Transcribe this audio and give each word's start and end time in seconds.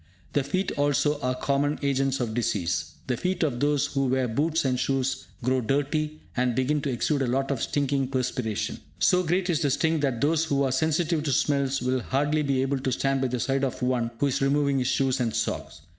The 0.33 0.43
feet 0.43 0.71
also 0.79 1.19
are 1.21 1.35
common 1.35 1.77
agents 1.83 2.19
of 2.19 2.33
disease. 2.33 2.93
The 3.05 3.15
feet 3.17 3.43
of 3.43 3.59
those 3.59 3.85
who 3.85 4.07
wear 4.07 4.27
boots 4.27 4.65
and 4.65 4.79
shoes 4.79 5.27
grow 5.43 5.61
dirty, 5.61 6.21
and 6.35 6.55
begin 6.55 6.81
to 6.81 6.89
exude 6.89 7.21
a 7.21 7.27
lot 7.27 7.51
of 7.51 7.61
stinking 7.61 8.07
perspiration. 8.07 8.79
So 8.97 9.21
great 9.21 9.47
is 9.47 9.61
the 9.61 9.69
stink 9.69 10.01
that 10.01 10.19
those 10.19 10.45
who 10.45 10.63
are 10.63 10.71
sensitive 10.71 11.21
to 11.21 11.31
smells 11.31 11.83
will 11.83 11.99
hardly 12.01 12.41
be 12.41 12.63
able 12.63 12.79
to 12.79 12.91
stand 12.91 13.21
by 13.21 13.27
the 13.27 13.39
side 13.39 13.63
of 13.63 13.83
one 13.83 14.09
who 14.17 14.25
is 14.25 14.41
removing 14.41 14.79
his 14.79 14.87
shoes 14.87 15.19
and 15.19 15.35
socks. 15.35 15.81